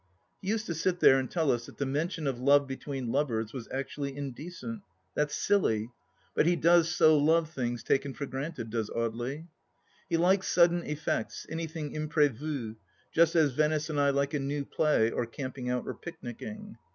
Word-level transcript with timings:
He 0.41 0.47
used 0.47 0.65
to 0.65 0.73
sit 0.73 0.99
there 0.99 1.19
and 1.19 1.29
tell 1.29 1.51
us 1.51 1.67
that 1.67 1.77
the 1.77 1.85
mention 1.85 2.25
of 2.25 2.39
love 2.39 2.65
between 2.65 3.11
lovers 3.11 3.53
was 3.53 3.67
actually 3.71 4.17
indecent. 4.17 4.81
That's 5.13 5.35
silly. 5.35 5.91
But 6.33 6.47
he 6.47 6.55
does 6.55 6.89
so 6.89 7.15
love 7.15 7.51
things 7.51 7.83
taken 7.83 8.15
for 8.15 8.25
granted, 8.25 8.71
does 8.71 8.89
Audely 8.89 9.35
1 9.41 9.47
He 10.09 10.17
likes 10.17 10.47
sudden 10.47 10.81
effects, 10.81 11.45
anything 11.51 11.93
imprivu, 11.93 12.77
just 13.11 13.35
as 13.35 13.51
Venice 13.51 13.91
and 13.91 13.99
I 13.99 14.09
like 14.09 14.33
a 14.33 14.39
new 14.39 14.65
play 14.65 15.11
or 15.11 15.27
camping 15.27 15.69
out 15.69 15.85
or 15.85 15.93
picnicking. 15.93 16.79